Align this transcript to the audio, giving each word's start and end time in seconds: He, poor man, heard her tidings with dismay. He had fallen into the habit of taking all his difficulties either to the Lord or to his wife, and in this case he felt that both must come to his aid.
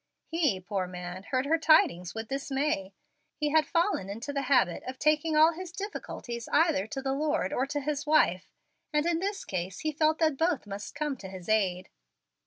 He, 0.25 0.59
poor 0.59 0.87
man, 0.87 1.21
heard 1.29 1.45
her 1.45 1.59
tidings 1.59 2.15
with 2.15 2.29
dismay. 2.29 2.95
He 3.35 3.51
had 3.51 3.67
fallen 3.67 4.09
into 4.09 4.33
the 4.33 4.41
habit 4.49 4.81
of 4.87 4.97
taking 4.97 5.37
all 5.37 5.51
his 5.51 5.71
difficulties 5.71 6.49
either 6.51 6.87
to 6.87 7.03
the 7.03 7.13
Lord 7.13 7.53
or 7.53 7.67
to 7.67 7.79
his 7.79 8.07
wife, 8.07 8.51
and 8.91 9.05
in 9.05 9.19
this 9.19 9.45
case 9.45 9.81
he 9.81 9.91
felt 9.91 10.17
that 10.17 10.39
both 10.39 10.65
must 10.65 10.95
come 10.95 11.17
to 11.17 11.27
his 11.27 11.47
aid. 11.47 11.87